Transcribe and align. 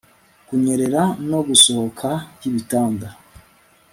kunyerera 0.47 1.01
no 1.29 1.39
gusohoka 1.47 2.09
yibitanda 2.41 3.07